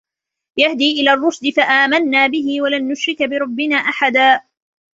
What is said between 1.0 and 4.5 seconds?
إلى الرشد فآمنا به ولن نشرك بربنا أحدا